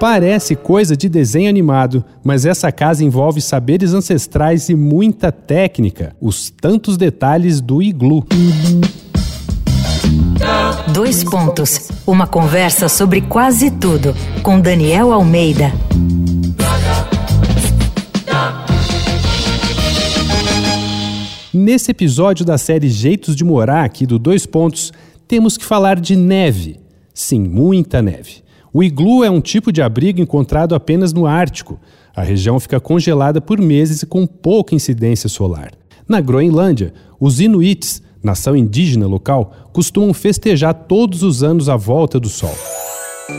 [0.00, 6.48] Parece coisa de desenho animado, mas essa casa envolve saberes ancestrais e muita técnica, os
[6.48, 8.24] tantos detalhes do iglu.
[10.94, 11.90] Dois pontos.
[12.06, 15.70] Uma conversa sobre quase tudo com Daniel Almeida.
[21.52, 24.94] Nesse episódio da série Jeitos de Morar aqui do Dois Pontos,
[25.28, 26.80] temos que falar de neve.
[27.12, 28.42] Sim, muita neve.
[28.72, 31.78] O iglu é um tipo de abrigo encontrado apenas no Ártico.
[32.14, 35.72] A região fica congelada por meses e com pouca incidência solar.
[36.08, 42.28] Na Groenlândia, os Inuits, nação indígena local, costumam festejar todos os anos a volta do
[42.28, 42.54] Sol.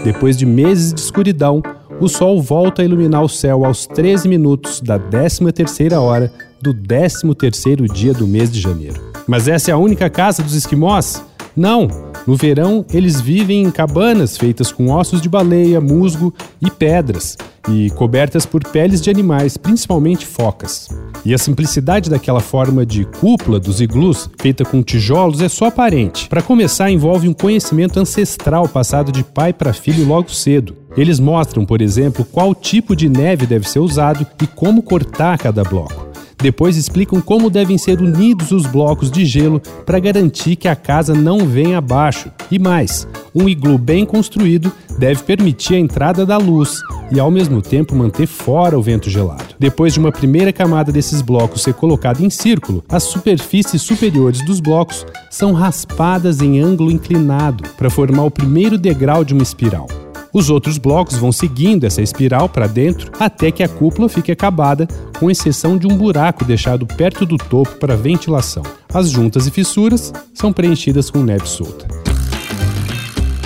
[0.04, 1.62] Depois de meses de escuridão,
[2.00, 7.92] o Sol volta a iluminar o céu aos 13 minutos da 13ª hora do 13º
[7.92, 9.00] dia do mês de janeiro.
[9.28, 11.24] Mas essa é a única casa dos esquimós?
[11.56, 12.11] Não!
[12.32, 17.38] No verão, eles vivem em cabanas feitas com ossos de baleia, musgo e pedras,
[17.68, 20.88] e cobertas por peles de animais, principalmente focas.
[21.26, 26.30] E a simplicidade daquela forma de cúpula dos iglus, feita com tijolos, é só aparente.
[26.30, 30.74] Para começar, envolve um conhecimento ancestral passado de pai para filho logo cedo.
[30.96, 35.66] Eles mostram, por exemplo, qual tipo de neve deve ser usado e como cortar cada
[35.66, 36.11] bloco.
[36.42, 41.14] Depois explicam como devem ser unidos os blocos de gelo para garantir que a casa
[41.14, 42.32] não venha abaixo.
[42.50, 46.80] E mais, um iglu bem construído deve permitir a entrada da luz
[47.12, 49.56] e ao mesmo tempo manter fora o vento gelado.
[49.60, 54.60] Depois de uma primeira camada desses blocos ser colocada em círculo, as superfícies superiores dos
[54.60, 59.88] blocos são raspadas em ângulo inclinado para formar o primeiro degrau de uma espiral.
[60.34, 64.88] Os outros blocos vão seguindo essa espiral para dentro até que a cúpula fique acabada,
[65.22, 68.64] com exceção de um buraco deixado perto do topo para ventilação.
[68.92, 71.88] As juntas e fissuras são preenchidas com neve solta.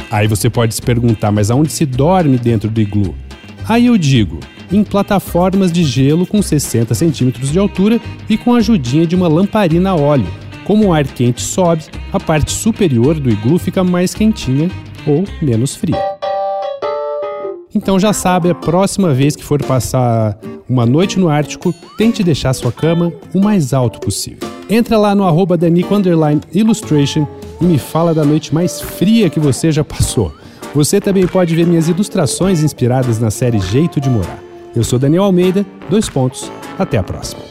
[0.10, 3.14] Aí você pode se perguntar, mas aonde se dorme dentro do iglu?
[3.68, 4.40] Aí eu digo,
[4.72, 8.00] em plataformas de gelo com 60 centímetros de altura
[8.30, 10.28] e com a ajudinha de uma lamparina a óleo.
[10.64, 11.84] Como o ar quente sobe,
[12.14, 14.72] a parte superior do iglu fica mais quentinha
[15.06, 16.15] ou menos fria.
[17.76, 20.38] Então já sabe, a próxima vez que for passar
[20.68, 24.48] uma noite no Ártico, tente deixar sua cama o mais alto possível.
[24.70, 25.60] Entra lá no arroba
[26.54, 27.28] Illustration
[27.60, 30.34] e me fala da noite mais fria que você já passou.
[30.74, 34.40] Você também pode ver minhas ilustrações inspiradas na série Jeito de Morar.
[34.74, 36.50] Eu sou Daniel Almeida, dois pontos,
[36.80, 37.42] até a próxima.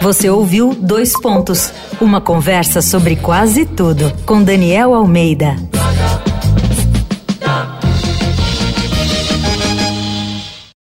[0.00, 5.56] Você ouviu Dois Pontos, uma conversa sobre quase tudo com Daniel Almeida.